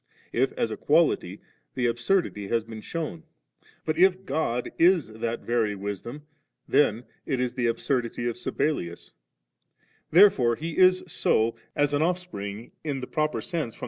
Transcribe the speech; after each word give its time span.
if 0.33 0.51
as 0.53 0.71
a 0.71 0.77
quality, 0.77 1.39
the 1.75 1.85
absurdity 1.85 2.47
has 2.47 2.63
been 2.63 2.81
shewn; 2.81 3.21
but 3.85 3.99
if 3.99 4.25
God 4.25 4.71
is 4.79 5.09
that 5.09 5.41
Very 5.41 5.75
Wisdom, 5.75 6.23
then 6.67 7.03
it 7.27 7.39
is 7.39 7.53
the 7.53 7.67
absurdi|hr 7.67 8.27
of 8.27 8.35
Sabellius; 8.35 9.11
therefore 10.09 10.55
He 10.55 10.75
is 10.75 11.03
so^ 11.03 11.55
as 11.75 11.93
an 11.93 12.01
Off 12.01 12.17
spring 12.17 12.71
in 12.83 13.03
a 13.03 13.05
proper 13.05 13.41
sense 13.41 13.53
firom 13.53 13.69
the 13.69 13.77
Fadier 13.77 13.77
iB. 13.77 13.79